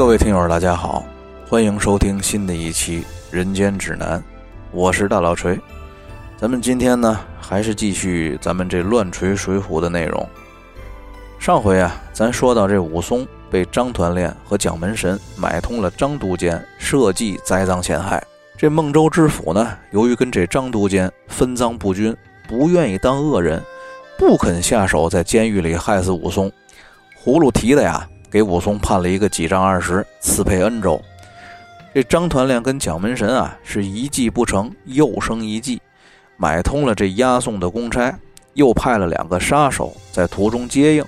[0.00, 1.04] 各位听友，大家好，
[1.46, 4.18] 欢迎收听新的一期《人间指南》，
[4.72, 5.60] 我是大老锤。
[6.38, 10.26] 咱们今天呢，还是继续咱们这乱锤水浒的内容。
[11.38, 18.24] 上回啊，咱说到这武松被张团练和蒋门神买通了张都监，设计栽赃陷害。
[18.56, 22.16] 这孟州知府呢，由于跟这张都监分赃不均，
[22.48, 23.62] 不愿意当恶人，
[24.18, 26.50] 不肯下手在监狱里害死武松。
[27.22, 28.08] 葫芦提的呀。
[28.30, 31.00] 给武松判了一个几丈二十，赐配恩州。
[31.92, 35.82] 这张团练跟蒋门神啊，是一计不成又生一计，
[36.36, 38.16] 买通了这押送的公差，
[38.54, 41.04] 又派了两个杀手在途中接应，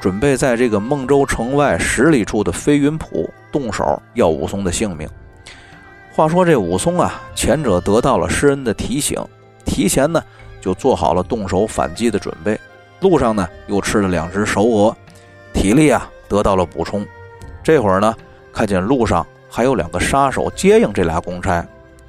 [0.00, 5.06] 准备在这个孟州城外十里处的飞云浦动手要武松的性命。
[6.14, 9.22] 话说这武松啊，前者得到了施恩的提醒，
[9.66, 10.22] 提前呢
[10.62, 12.58] 就做好了动手反击的准备，
[13.00, 14.96] 路上呢又吃了两只熟鹅，
[15.52, 16.10] 体力啊。
[16.28, 17.06] 得到了补充，
[17.62, 18.14] 这会儿呢，
[18.52, 21.66] 看见路上还有两个杀手接应这俩公差。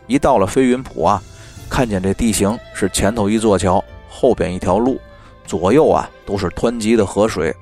[0.07, 1.21] 一到了飞云浦啊，
[1.69, 4.99] 看见这地形是前头一座桥，后边一条路，
[5.45, 7.55] 左右啊都是湍急的河水。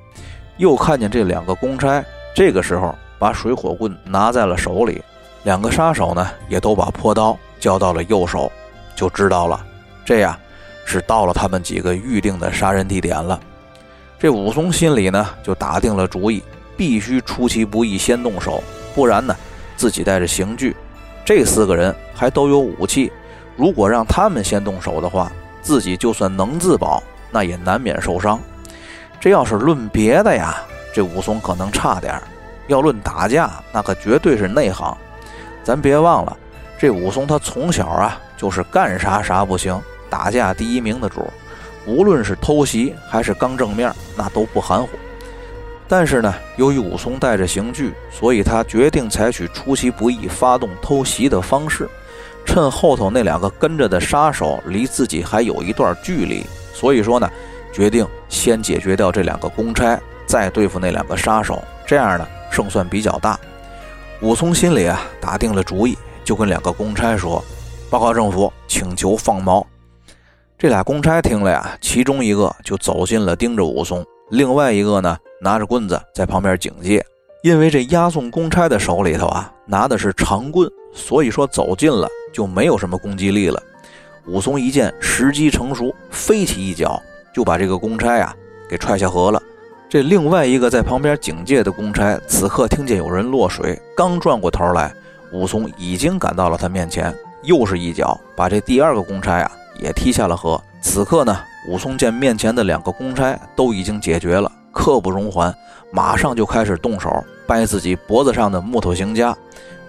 [0.58, 2.04] 又看见这两个公差，
[2.36, 5.02] 这个时候把水火棍拿在了手里，
[5.44, 8.52] 两个杀手呢也都把破刀交到了右手，
[8.96, 9.66] 就知道了，
[10.06, 10.38] 这呀
[10.86, 13.40] 是到了他们几个预定的杀人地点了。
[14.24, 16.42] 这武松心里呢就打定了主意。
[16.78, 18.64] 必须出其不意先动手，
[18.96, 19.36] 不然呢，
[19.76, 20.76] 自己带着刑具，
[21.24, 23.12] 这四个人还都有武器，
[23.56, 28.40] 如果让他们先动手的话，自己就算能自保，那也难免受伤。
[29.20, 32.24] 这要是论别的呀，这武松可能差点儿
[32.68, 34.98] 要论打架，那可绝对是内行。
[35.64, 36.36] 咱别忘了，
[36.80, 39.80] 这武松他从小啊就是干啥啥不行，
[40.10, 41.24] 打架第一名的主，
[41.86, 44.90] 无论是偷袭还是刚正面，那都不含糊。
[45.88, 51.88] 但是呢，由于武松带着刑具，所以他决定采取出其不意、发动偷袭的方式，
[52.46, 57.30] 趁后头那两个跟着的杀手离自己还有一段距离，所以说呢，
[57.72, 63.40] 决定先解决掉这两个公差，再对付那两个杀手，这样呢胜算比较大。
[64.22, 67.44] 武松心里啊打定了主意，就跟两个公差说
[67.92, 69.66] ：“报告政府，请求放毛。”
[70.64, 74.02] 这俩公差听了呀，其中一个就走近了，盯着武松。
[74.30, 77.06] 另外一个呢，拿着棍子在旁边警戒，
[77.44, 83.62] 因为这押送公差的手里头啊，拿的是长棍，所以说走近了就没有什么攻击力了。
[84.26, 86.98] 武松一见时机成熟，飞起一脚
[87.36, 88.34] 就把这个公差啊
[88.70, 89.44] 给踹下河了。
[89.90, 94.96] 这另外一个在旁边警戒的公差，此刻听见有人落水，刚转过头来，
[95.34, 100.62] 武松已经赶到了他面前，又是一脚把这第二个公差啊也踢下了河。
[100.82, 101.38] 此刻呢。
[101.66, 105.56] 武松见面前的两个公差都已经解决了，刻不容缓，
[105.94, 107.10] 马上就开始动手
[107.48, 109.34] 掰自己脖子上的木头刑枷。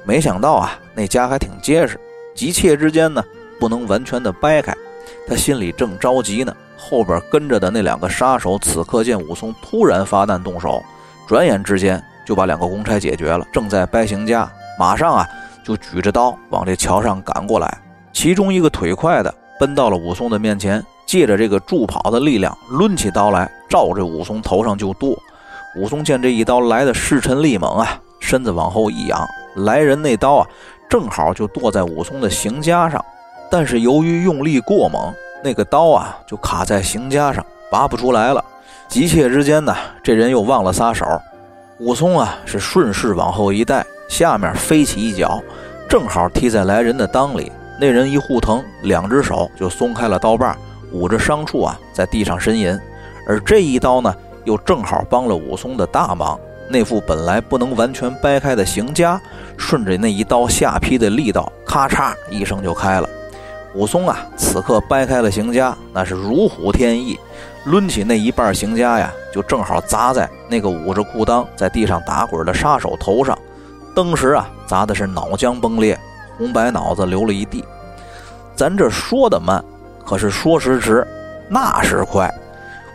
[0.05, 1.99] 没想到啊，那枷还挺结实，
[2.33, 3.21] 急切之间呢，
[3.59, 4.73] 不能完全的掰开。
[5.27, 10.81] 他心里正着急呢，后边跟着的那两个杀手此刻见武松突然发难动手，
[11.27, 13.45] 转眼之间就把两个公差解决了。
[13.53, 14.47] 正在掰刑枷，
[14.79, 15.29] 马上啊
[15.65, 17.79] 就举着刀往这桥上赶过来。
[18.13, 20.85] 其中一个腿快的奔到了武松的面前。
[21.07, 25.17] 借着这个助跑的力量，抡起刀来，照着武松头上就剁。
[25.77, 29.25] 武松见这一刀来的势沉力猛啊，身子往后一仰，
[29.57, 30.47] 来人那刀啊，
[30.89, 33.05] 正好就剁在武松的刑枷上。
[33.51, 35.13] 但是由于用力过猛，
[35.45, 38.43] 那个刀啊就卡在刑枷上，拔不出来了。
[38.89, 41.07] 急切之间呢，这人又忘了撒手。
[41.79, 45.39] 武松啊是顺势往后一带，下面飞起一脚，
[45.87, 47.53] 正好踢在来人的裆里。
[47.81, 50.57] 那人一护疼，两只手就松开了刀把。
[50.93, 52.79] 捂着伤处啊，在地上呻吟，
[53.27, 54.15] 而这一刀呢，
[54.45, 56.39] 又正好帮了武松的大忙。
[56.71, 59.19] 那副本来不能完全掰开的刑枷，
[59.57, 63.09] 顺着那一刀下劈的力道，咔嚓一声就开了。
[63.75, 67.19] 武松啊，此刻掰开了刑枷，那是如虎添翼，
[67.67, 73.37] 抡起那一半刑枷呀，就正好砸在那个捂着裤裆在地上打滚的杀手头上。
[73.97, 75.99] 当时啊，砸的是脑浆崩裂，
[76.39, 77.65] 红白脑子流了一地。
[78.55, 79.65] 咱这说的慢。
[80.05, 81.07] 可是说时迟，
[81.49, 82.31] 那时快，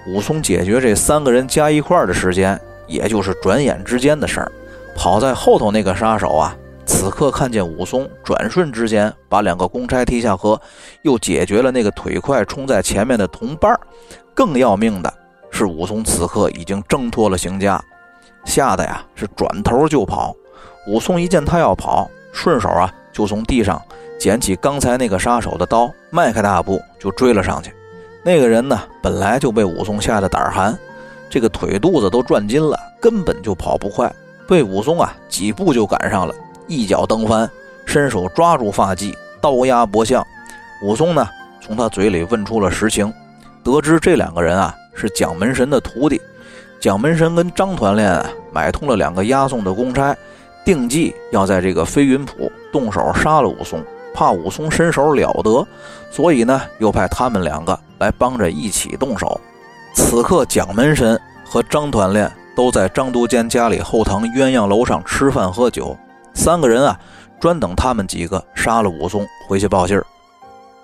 [0.08, 4.52] 武松解决这三个人加一块的时间，也就是转眼之间的事儿。
[4.96, 10.62] 跑在后头那个杀手啊，此刻看见武松转瞬之间把两个公差踢下河，
[11.02, 13.76] 又解决了那个腿快冲在前面的同伴
[14.36, 15.12] 更要命的
[15.50, 17.80] 是，武松此刻已经挣脱了刑枷，
[18.46, 20.36] 吓得呀是转头就跑。
[20.88, 23.82] 武松一见他要跑，顺手啊就从地上。
[24.20, 27.74] 捡起刚才那个杀手的刀，迈开大步就追了上去。
[28.22, 30.78] 那个人呢，本来就被武松吓得胆寒，
[31.30, 34.14] 这个腿肚子都转筋了，根本就跑不快。
[34.46, 36.36] 被武松啊几步就赶上了，
[36.68, 37.50] 一脚蹬翻，
[37.86, 40.22] 伸手抓住发髻，刀压脖项。
[40.84, 41.26] 武松呢
[41.62, 43.14] 从他嘴里问出了实情，
[43.64, 46.22] 得知这两个人啊是蒋门神的徒弟，
[46.82, 50.14] 蒋门神跟张团练啊买通了两个押送的公差，
[50.66, 53.82] 定计要在这个飞云浦动手杀了武松。
[54.14, 55.66] 怕武松身手了得，
[56.12, 59.40] 所以呢，又派他们两个来帮着一起动手。
[59.94, 65.96] 此刻，蒋门神和张团练都在张都监家里后堂鸳鸯楼上吃饭喝酒，
[66.34, 67.00] 三个人啊，
[67.40, 70.06] 专等他们几个杀了武松回去报信儿。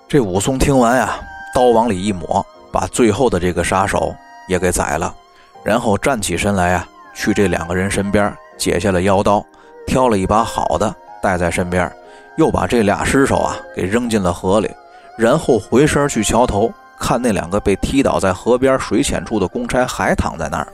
[0.08, 1.20] 这武松听完呀，
[1.54, 4.14] 刀往里一抹，把最后的这个杀手
[4.48, 5.14] 也给宰了，
[5.62, 9.44] 然后站起身来啊，去这两个人身边解下了腰刀，
[9.86, 11.90] 挑了一把好的带在身边。
[12.36, 14.70] 又把这俩尸首啊给扔进了河里，
[15.16, 20.68] 然后回身去桥头看那两个被踢倒在河边水浅处的公差还躺在那儿，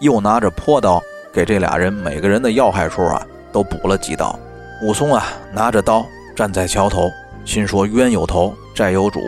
[0.00, 4.38] 又拿着坡刀给这俩人每个人的要害处啊都补了几刀。
[4.82, 6.04] 武松啊拿着刀
[6.34, 7.10] 站在桥头，
[7.44, 9.20] 心说冤有头债有主。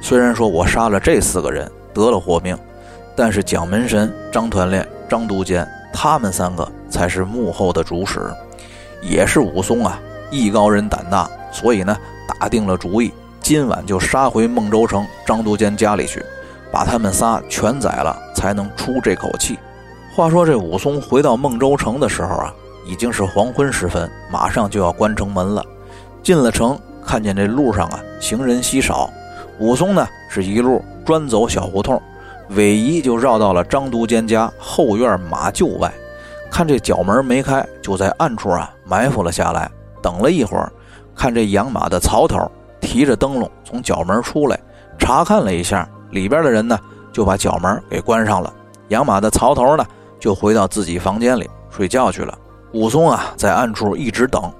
[0.00, 2.56] 虽然说我杀了这四个人得了活命，
[3.16, 8.20] 但是蒋门神、张团练、张都监他们三个才是幕后的主使，
[9.00, 9.98] 也是武松啊。
[10.34, 11.96] 艺高人胆大，所以呢，
[12.26, 16.24] 打定了主意，今晚就杀回孟州城张都监家里去，
[16.72, 19.58] 把他们仨全宰了，才能出这口气。
[20.14, 22.52] 话说这武松回到孟州城的时候啊，
[22.84, 25.64] 已经是黄昏时分，马上就要关城门了。
[26.22, 26.76] 进了城，
[27.06, 29.08] 看见这路上啊行人稀少，
[29.58, 32.00] 武松呢是一路专走小胡同，
[32.50, 35.92] 尾一就绕到了张都监家后院马厩外，
[36.50, 39.70] 看这角门没开，就在暗处啊埋伏了下来。
[40.04, 40.70] 等了一会儿，
[41.16, 42.38] 看这养马的曹头
[42.78, 44.60] 提着灯笼从角门出来，
[44.98, 46.78] 查看了一下里边的人呢，
[47.10, 48.52] 就把角门给关上了。
[48.88, 49.86] 养马的曹头呢，
[50.20, 52.38] 就回到自己房间里睡觉去了。
[52.74, 54.52] 武松啊，在暗处一直等，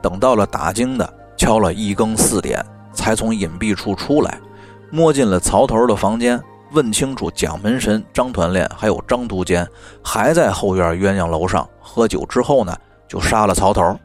[0.00, 4.38] 等到了打更的敲了一更四点，才从隐蔽处出来，
[4.88, 6.40] 摸进了曹头的房间，
[6.70, 9.66] 问清楚蒋门神、张团练还有张都监
[10.00, 12.72] 还在后院鸳鸯楼上喝酒之后呢，
[13.08, 13.98] 就杀了曹头。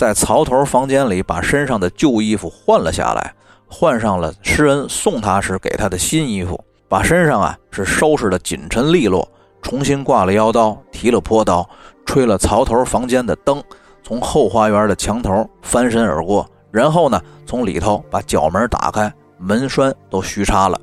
[0.00, 3.34] 在曹头房间里，把身上的旧衣服换了下来，
[3.68, 6.58] 换上了施恩送他时给他的新衣服，
[6.88, 9.30] 把身上啊是收拾的紧沉利落，
[9.60, 11.68] 重新挂了腰刀，提了坡刀，
[12.06, 13.62] 吹了曹头房间的灯，
[14.02, 20.80] 从后花园的墙头翻身而过，然后呢，从里头把角门打开，门栓都虚插了。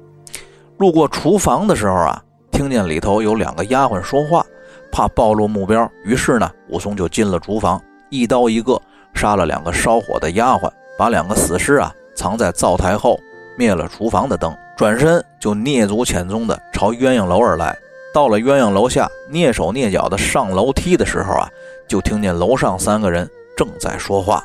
[0.77, 4.45] 路过厨房的时候啊，听见里头有两个丫鬟说话，
[4.91, 7.81] 怕暴露目标，于是呢，武松就进了厨房，
[8.11, 8.79] 一刀一个。
[9.13, 13.19] 杀了两个烧火的丫鬟，把两个死尸啊藏在灶台后，
[13.57, 17.77] 灭了厨房的灯，转身就蹑足潜踪的朝鸳鸯楼而来。
[18.13, 21.49] 到了鸳鸯楼下，蹑手蹑脚的上楼梯的时候啊，
[21.87, 24.43] 就听见楼上三个人正在说话。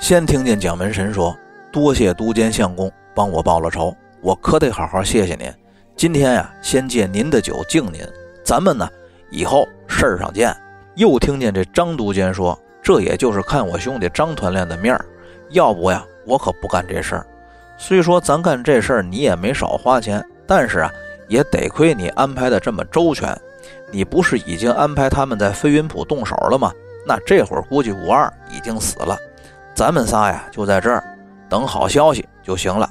[0.00, 1.36] 先听见蒋门神说
[1.70, 5.52] ：“多谢都监相公帮我报了仇，我可得好好谢谢您。
[5.94, 8.00] 今天呀，先借您的酒敬您，
[8.42, 8.88] 咱们呢
[9.30, 10.56] 以后事儿上见。”
[10.96, 12.58] 又听见这张都监说。
[12.82, 15.04] 这也就是看我兄弟张团练的面儿，
[15.50, 17.26] 要不呀，我可不干这事儿。
[17.76, 20.90] 虽说咱干这事儿你也没少花钱，但是啊，
[21.28, 23.38] 也得亏你安排的这么周全。
[23.90, 26.72] 你不是已经安排他们在飞云浦动手了吗？
[27.06, 29.18] 那这会儿估计五二已经死了，
[29.74, 31.02] 咱们仨呀就在这儿
[31.48, 32.88] 等好消息就行了。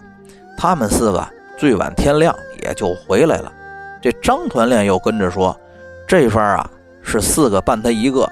[0.58, 1.28] 他们四个
[1.58, 3.52] 最晚天亮也就回来了。
[4.02, 5.58] 这张团练又跟着说，
[6.08, 6.70] 这番啊
[7.02, 8.30] 是四个扮他一个。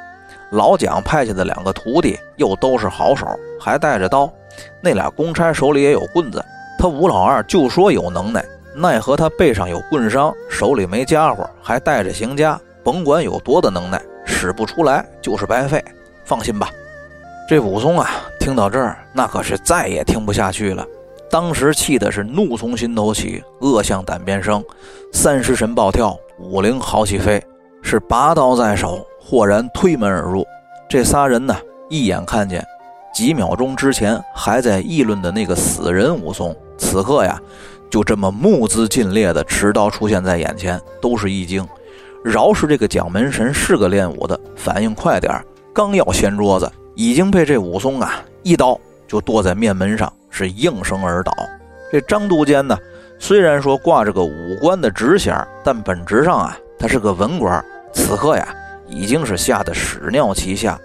[0.51, 3.27] 老蒋派下的两个徒弟又都是好手，
[3.59, 4.31] 还带着刀。
[4.81, 6.43] 那俩公差手里也有棍子。
[6.79, 8.43] 他吴老二就说有能耐，
[8.75, 12.59] 奈何他背上有棍伤，手里没家伙，还带着行家。
[12.83, 15.83] 甭管有多大能耐，使不出来就是白费。
[16.23, 16.69] 放心吧。
[17.49, 20.85] 这武松啊，听到这儿，那可是再也听不下去了。
[21.29, 24.63] 当时气的是怒从心头起，恶向胆边生，
[25.11, 27.43] 三尸神暴跳，五灵豪气飞，
[27.81, 29.05] 是拔刀在手。
[29.29, 30.47] 豁然推门而入，
[30.87, 31.53] 这仨人呢，
[31.89, 32.65] 一眼看见
[33.13, 37.37] 几秒钟之前还在议论的那个死人武松，此刻呀，
[37.89, 41.67] 就这么目眦尽裂的持刀出现在眼前，都是一惊。
[42.23, 45.43] 饶是这个蒋门神是个练武的，反应快点
[45.73, 48.79] 刚要掀桌子，已经被这武松啊一刀
[49.09, 51.33] 就剁在面门上，是应声而倒。
[51.91, 52.77] 这张督监呢，
[53.19, 57.61] 虽然说挂着个武官的职衔，但本质上啊，他是个文官。
[57.91, 58.47] 此刻呀。
[58.87, 60.79] 已经是吓得屎尿齐下，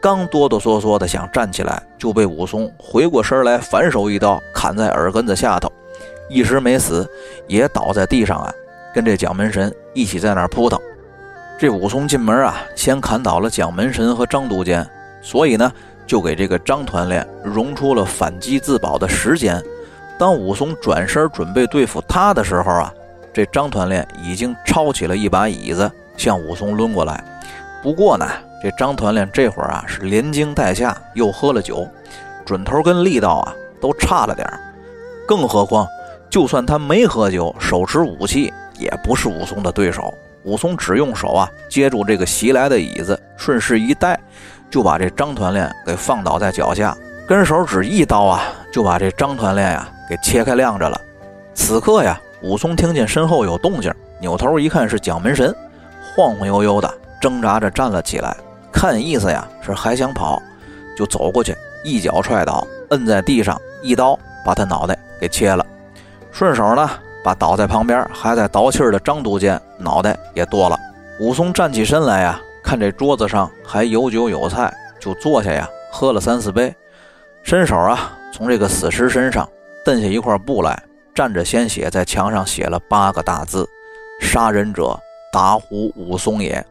[0.00, 5.70] 刚哆哆嗦嗦的想站起来，就被武松回过身来，反手一刀砍在耳根子下头，
[6.28, 7.08] 一时没死，
[7.46, 8.52] 也倒在地上啊，
[8.94, 10.78] 跟这蒋门神一起在那儿扑腾。
[11.58, 14.88] 这武松进门啊，先砍倒了蒋门神和张都监，
[15.20, 15.72] 所以呢，
[16.06, 19.60] 就给这个张团练容出了反击自保的时间。
[20.16, 22.94] 当武松转身准备对付他的时候啊，
[23.32, 27.24] 这张团练已经抄起了一把椅子向武松抡过来。
[27.82, 28.26] 不过呢，
[28.62, 31.88] 这张团练这会儿啊是连惊带吓，又喝了酒，
[32.44, 34.58] 准头跟力道啊都差了点儿。
[35.26, 35.86] 更何况，
[36.28, 40.12] 就算他没喝酒，手持武器也不是武松的对手。
[40.44, 44.18] 武松只用手啊接住这个袭来的椅子，顺势一带，
[44.70, 48.42] 就把这张团练给放倒在脚下，跟手指一刀啊
[48.72, 50.98] 就把这张团练呀给切开晾着了。
[51.54, 55.54] 此刻呀，武松听见身后有动静，扭头一看是蒋门神，
[56.16, 58.36] 晃晃悠悠的挣扎着站了起来，
[58.72, 60.40] 看意思呀是还想跑，
[60.96, 64.98] 就走过去一脚踹倒，摁在地上，一刀把他脑袋。
[65.20, 65.66] 给切了，
[66.30, 66.88] 顺手呢，
[67.24, 70.78] 把倒在旁边还在倒气的张都监脑袋也剁了。
[71.18, 76.72] 武松站起身来呀，看这桌子上还有酒有菜，就坐下呀，喝了三四杯，
[77.42, 79.48] 伸手啊，从这个死尸身上
[79.84, 80.80] 蹬下一块布来，
[81.12, 83.68] 蘸着鲜血在墙上写了八个大字
[84.22, 84.96] ：“杀人者，
[85.32, 86.64] 打虎武松也。”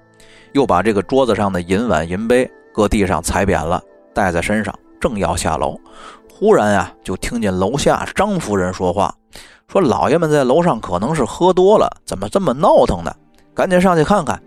[0.57, 3.79] 又把这个桌子上的银碗银杯搁地上踩扁了，
[4.11, 5.79] 带在身上，正要下楼。
[6.27, 9.13] 忽然呀，就听见楼下张夫人说话，
[9.67, 13.13] 说老爷们在楼上可能是喝多了，怎么这么闹腾呢？
[13.53, 14.41] 赶紧上去看看。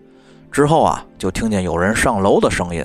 [0.50, 2.84] 之后啊，就听见有人上楼的声音。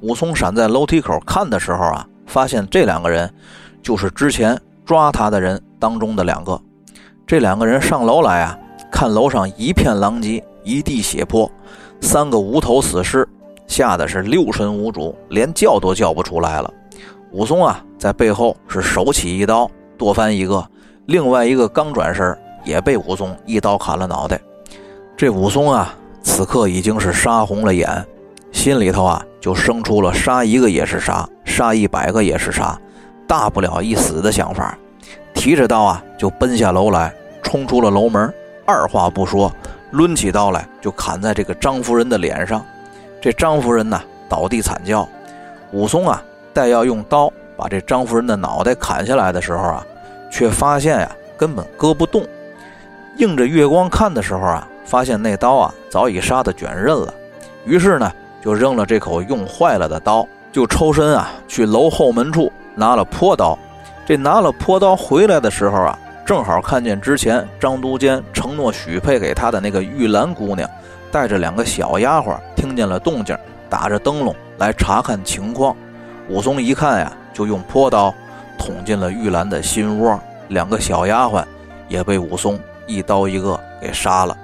[0.00, 3.32] 武松闪在楼梯口看的时候啊，发现这两个人
[3.80, 6.60] 就是之前抓他的人当中的两个。
[7.28, 8.58] 这两个人上楼来啊，
[8.90, 11.48] 看楼上一片狼藉，一地血泊，
[12.00, 13.26] 三个无头死尸，
[13.66, 16.72] 吓得是六神无主，连叫都叫不出来了。
[17.32, 20.64] 武松啊，在背后是手起一刀剁翻一个，
[21.06, 24.40] 另外一个刚转身也被武松一刀砍了脑袋。
[25.16, 27.88] 这武松啊，此刻已经是杀红了眼，
[28.52, 32.78] 心里头啊就生出了杀一个也是杀，杀一百个也是杀，
[33.26, 34.76] 大不了一死的想法。
[35.34, 37.12] 提着刀啊就奔下楼来，
[37.42, 38.32] 冲出了楼门，
[38.64, 39.52] 二话不说，
[39.90, 42.64] 抡起刀来就砍在这个张夫人的脸上。
[43.20, 45.08] 这张夫人呢倒地惨叫，
[45.72, 46.22] 武松啊。
[46.52, 49.86] 待要用刀把这张夫人的脑袋砍下来的时候啊，
[50.30, 52.24] 却发现呀根本割不动。
[53.18, 57.12] 映着月光看的时候啊，发现那刀啊早已杀得卷刃了。
[57.66, 58.10] 于是呢，
[58.42, 63.58] 就扔了这口用坏了的刀，就抽身啊去楼后门处拿了坡刀。
[64.06, 70.68] 这拿了坡刀回来的时候啊，正好看见之前张都监承诺许配给他的那个玉兰姑娘，
[71.12, 73.38] 带着两个小丫鬟，听见了动静，
[73.70, 75.76] 打着灯笼来查看情况。
[76.28, 78.12] 武松一看呀，就用坡刀
[78.58, 81.44] 捅进了玉兰的心窝，两个小丫鬟
[81.86, 84.36] 也被武松一刀一个给杀了。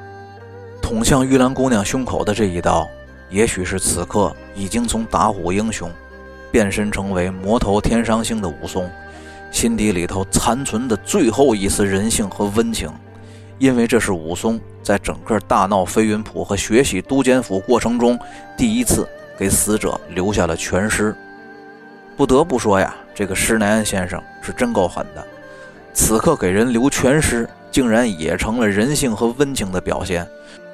[0.81, 2.89] 捅向玉兰姑娘胸口的这一刀，
[3.29, 5.91] 也许是此刻已经从打虎英雄
[6.53, 8.89] 变身成为魔头天伤星的武松
[9.52, 12.90] 心底里头残存的最后一丝人性和温情，
[13.59, 18.18] 因为这是武松在整个大闹飞云浦和学习都监府过程中
[18.56, 19.06] 第一次
[19.38, 21.14] 给死者留下了全尸。
[22.16, 25.25] 不得不说呀，这个施耐庵先生是真够狠的。
[25.94, 30.26] 此刻给人留全尸，竟然也成了人性和温情的表现。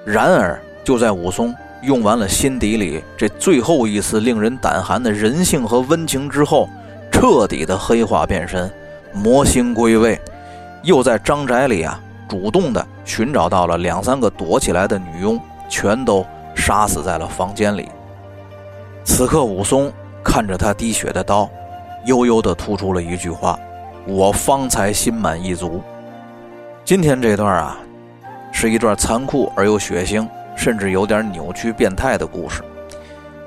[0.04, 6.68] 然而，就在武松用完了心底里这最后一丝令人胆寒的人性和温情之后，
[7.21, 8.73] 彻底的黑化变身，
[9.13, 10.17] 魔星归位，
[10.85, 17.89] 又在张宅里啊，主动的寻找到了两三个躲起来的女佣，全都杀死在了房间里。
[19.05, 19.93] 此刻，武松。
[20.23, 21.49] 看着他滴血的刀，
[22.05, 23.59] 悠悠的吐出了一句话
[24.07, 25.81] ：“我方才心满意足。”
[26.85, 27.79] 今天这段啊，
[28.53, 32.63] 是一段残酷而又血腥，甚至有点扭曲变态的故事。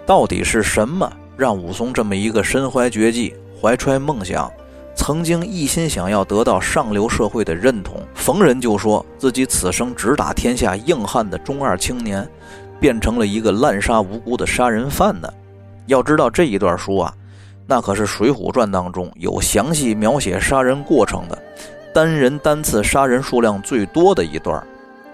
[0.08, 4.52] 到底是什么让武松这么一个身怀绝技、怀揣梦想、
[4.96, 12.28] 曾经一心想要得到上流社会的认同，逢人就说自己此生只打天下硬汉的中二青年，
[12.80, 15.32] 变成了一个滥杀无辜的杀人犯呢？
[15.86, 17.14] 要知道这一段书啊，
[17.68, 21.38] 那可是《水浒传》当中有详细描写杀人过程的，
[21.94, 24.66] 单人单次杀人数量最多的一段。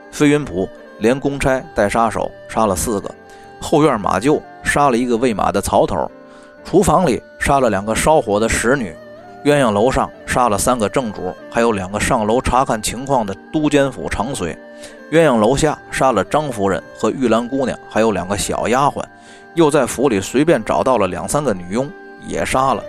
[0.10, 3.13] 飞云浦连公差带杀手杀了四个，
[3.60, 6.10] 后院马厩杀了一个喂马的曹头，
[6.69, 8.93] 厨房里杀了两个烧火的使女，
[9.45, 14.51] 鸳鸯楼上杀了三个正主，还有两个上楼查看情况的都监府长随。
[15.09, 19.01] 鸳鸯楼下杀了张夫人和玉兰姑娘，还有两个小丫鬟。
[19.53, 21.89] 又在府里随便找到了两三个女佣，
[22.27, 22.83] 也杀了。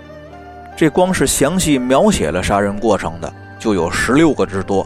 [0.77, 4.85] 这光是详细描写了杀人过程的，就有十六个之多。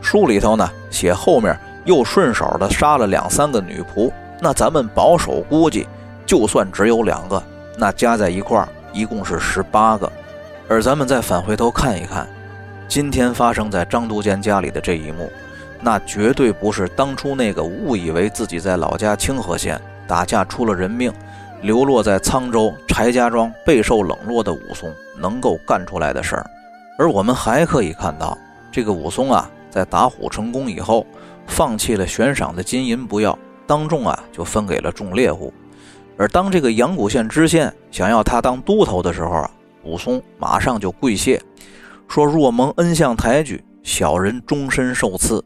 [0.00, 5.88] 书里头呢写后面又顺手的杀了两三个女仆，那咱们保守估计，
[6.24, 7.42] 就算只有两个，
[7.78, 10.10] 那加在一块儿一共是十八个。
[10.68, 12.28] 而咱们再返回头看一看，
[12.88, 15.30] 今天发生在张都监家里的这一幕，
[15.80, 21.12] 那绝对不是当初那个误以为自己在老家清河县打架出了人命，
[21.62, 26.50] 流落在沧州柴家庄备受冷落的武松能够干出来的事儿。
[26.98, 28.36] 而我们还可以看到，
[28.72, 31.06] 这个武松啊，在打虎成功以后，
[31.46, 35.52] 放弃了悬赏的金银不要，当众啊就分给了众猎户。
[36.18, 39.50] 而当这个阳谷县知县想要他当都头的时候啊，
[39.84, 41.40] 武松马上就跪谢，
[42.08, 45.42] 说：“若蒙恩相抬举，小人终身受赐。”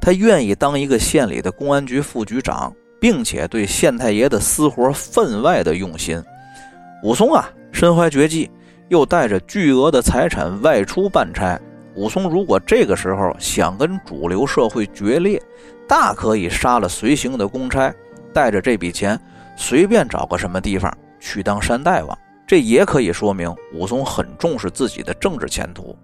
[0.00, 6.20] 他愿意当一个县里的公安局副局长，并且对县太爷的私活分外的用心。
[7.02, 8.50] 武松啊，身怀绝技。
[8.88, 11.58] 又带着巨额的财产外出办差，
[11.94, 15.42] 武松如果这个时候想跟主流社会决裂，
[15.88, 17.92] 大可以杀了随行的公差，
[18.34, 19.18] 带着这笔钱
[19.56, 22.18] 随便找个什么地方去当山大王。
[22.46, 25.96] 这也可以说明武松很重视自己的政治前途，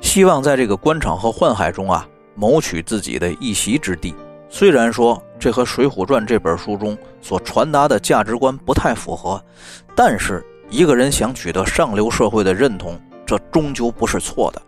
[0.00, 4.14] 希望在这个官场和宦海中啊谋取自己的一席之地。
[4.48, 9.42] 虽然说这和《水浒传》这本书中所传达的价值观不太符合，
[9.94, 10.44] 但是。
[10.70, 14.60] 一个人想取得上流社会的认同，这终究不是错的。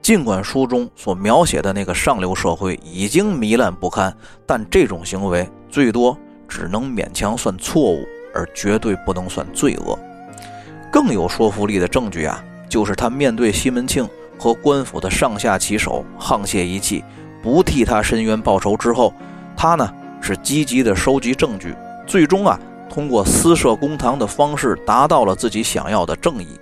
[0.00, 4.16] 尽管书中所描写的那个上流社会已经糜烂不堪，
[4.46, 6.16] 但这种行为最多
[6.54, 9.98] 只能勉强算错误，而绝对不能算罪恶。
[10.88, 14.08] 更有说服力的证据啊，就是他面对西门庆
[14.38, 17.02] 和官府的上下其手，沆瀣一气，
[17.42, 19.12] 不替他伸冤报仇之后，
[19.56, 21.74] 他呢是积极的收集证据，
[22.06, 22.56] 最终啊。
[22.88, 26.60] 通过私设公堂的方式达到了自己想要的正义，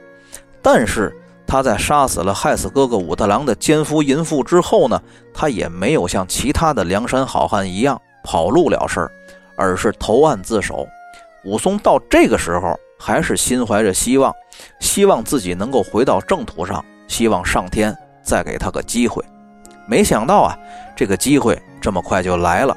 [0.63, 1.15] 但是
[1.47, 4.99] 他在杀死了害死哥哥武大郎的奸夫淫妇之后呢，
[5.35, 9.13] 他也没有像其他的梁山好汉一样跑路了事儿，
[9.63, 10.89] 而是投案自首。
[11.45, 14.35] 武松到这个时候还是心怀着希望，
[14.81, 19.25] 希望自己能够回到正途上，希望上天再给他个机会。
[19.87, 20.59] 没想到啊，
[20.97, 22.77] 这个机会这么快就来了。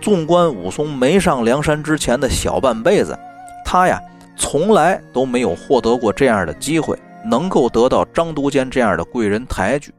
[0.00, 3.18] 纵观武松没上梁山之前的小半辈子，
[3.64, 4.00] 他呀
[4.36, 9.92] 从来都没有获得过这样的机会，能够得到张都监这样的贵人抬举。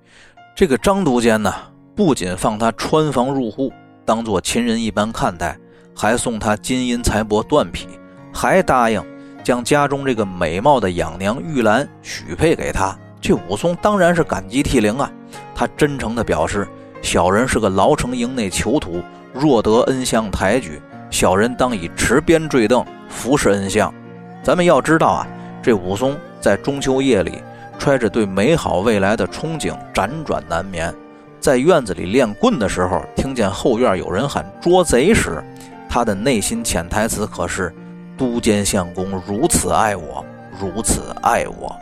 [0.55, 1.53] 这个张都监呢，
[1.95, 3.71] 不仅放他穿房入户，
[4.05, 5.57] 当做亲人一般看待，
[6.01, 7.85] 还送他金银财帛、缎匹，
[8.33, 9.03] 还答应
[9.43, 12.97] 将家中这个美貌的养娘玉兰许配给他。
[13.19, 15.11] 这武松当然是感激涕零啊！
[15.53, 16.65] 他真诚地表示
[17.03, 19.01] ：“小人是个牢城营内囚徒。”
[19.35, 20.81] 若得恩相抬举，
[21.11, 23.93] 小人当以持鞭坠镫服侍恩相。
[24.41, 25.27] 咱们要知道啊，
[25.61, 27.43] 这武松在中秋夜里
[27.77, 30.95] 揣着对美好未来的憧憬，辗转难眠。
[31.41, 35.43] 在院子里练棍的时候，听见后院有人喊捉贼时，
[35.89, 37.73] 他的内心潜台词可是：
[38.15, 40.23] 都监相公如此爱我，
[40.59, 41.75] 如此爱我。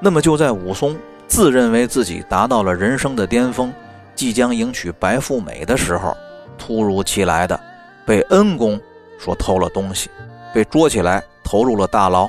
[0.00, 3.72] 那么就在武松自认为自己达到了人生的巅峰，
[4.14, 6.16] 即将迎娶白富美的时候。
[6.58, 7.58] 突如其来的，
[8.04, 8.78] 被恩公
[9.16, 10.10] 说偷了东西，
[10.52, 12.28] 被捉起来投入了大牢，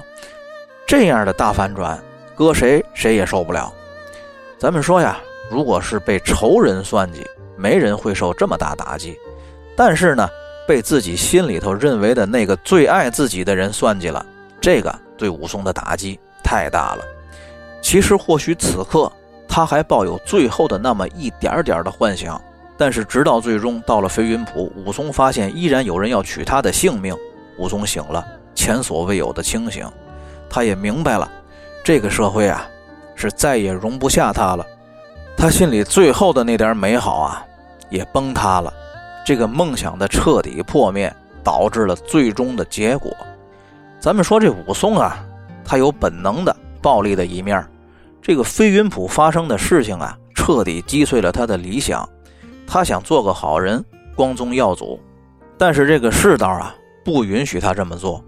[0.85, 1.99] 这样的大反转，
[2.35, 3.73] 搁谁谁也受不了。
[4.59, 5.17] 咱们说呀，
[5.49, 7.25] 如果是被仇人算计，
[7.57, 9.17] 没人会受这么大打击。
[9.75, 10.29] 但是呢，
[10.69, 14.23] 被自己心里头认为的那个最爱自己的人算计了，
[14.61, 17.03] 这个对武松的打击太大了。
[17.81, 19.11] 其实或许此刻
[19.47, 22.39] 他还抱有最后的那么一点点的幻想。
[22.77, 27.17] 但是，直到最终到了飞云浦，武松发现依然有人要取他的性命。
[27.57, 29.85] 武松醒了，前所未有的清醒，
[30.51, 31.29] 他也明白了，
[31.83, 32.69] 这个社会啊，
[33.15, 34.63] 是再也容不下他了。
[35.35, 37.43] 他心里最后的那点美好啊，
[37.89, 38.71] 也崩塌了。
[39.29, 43.15] 这个梦想的彻底破灭，导致了最终的结果。
[43.99, 45.23] 咱们说这武松啊，
[45.63, 47.63] 他有本能的暴力的一面。
[48.23, 52.09] 这个飞云浦发生的事情啊，彻底击碎了他的理想。
[52.65, 54.99] 他想做个好人，光宗耀祖，
[55.59, 56.73] 但是这个世道啊
[57.05, 58.25] 不允许他这么做。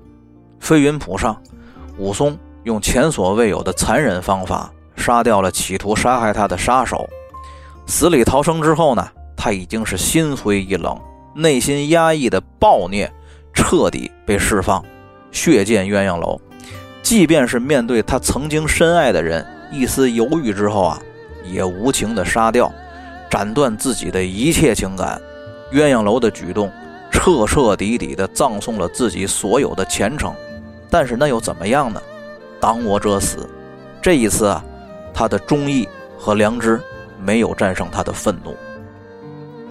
[0.59, 1.35] 飞云浦上，
[1.97, 7.09] 武松用前所未有的残忍方法杀掉了企图杀害他的杀手。
[7.87, 9.07] 死里逃生之后呢，
[9.43, 10.95] 他已经是心灰意冷，
[11.33, 13.11] 内心压抑的暴虐
[13.55, 14.85] 彻底被释放，
[15.31, 16.39] 血溅鸳鸯楼。
[17.01, 21.01] 即便是面对他曾经深爱的人，一丝犹豫之后啊，
[21.43, 22.71] 也无情的杀掉。
[23.31, 25.19] 斩断自己的一切情感，
[25.73, 26.71] 鸳鸯楼的举动
[27.09, 30.31] 彻彻底底地葬送了自己所有的前程。
[30.87, 31.99] 但是那又怎么样呢？
[32.59, 33.49] 挡我者死。
[34.03, 34.63] 这一次啊，
[35.11, 36.79] 他的忠义和良知
[37.19, 38.55] 没有战胜他的愤怒。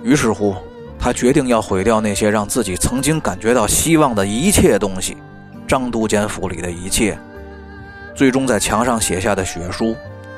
[0.02, 0.54] 于是乎，
[0.98, 5.16] 他决定要毁掉那些让自己曾经感觉到希望的一切东西，
[5.66, 7.18] 张都监府里的一切。
[8.14, 9.94] 最终在墙上写下的血书，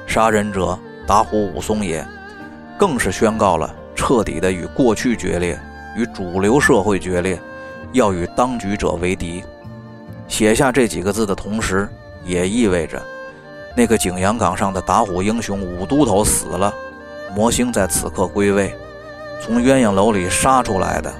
[0.06, 2.06] 杀人者打虎武松也，
[2.78, 5.58] 更是宣告了彻底的与过去决裂，
[5.96, 7.40] 与主流社会决裂，
[7.92, 9.42] 要与当局者为敌。
[10.28, 11.88] 写下这几个字的同时，
[12.24, 13.00] 也意味着
[13.76, 16.72] 那个景阳冈上的打虎英雄武都头死了，
[17.34, 18.74] 魔星在此刻归位。
[19.40, 21.12] 从鸳鸯楼里杀出来的，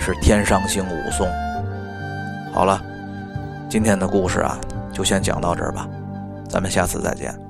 [0.00, 1.26] 是天上星武松。
[2.52, 2.80] 好了，
[3.68, 4.58] 今天的故事啊，
[4.92, 5.88] 就先讲到这儿吧，
[6.48, 7.43] 咱们下次再见。